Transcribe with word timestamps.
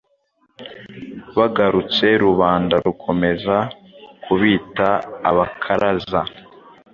bagarutse 1.37 2.05
rubanda 2.23 2.75
rukomeza 2.85 3.55
kubita 4.23 4.87
Abakaraza, 5.29 6.21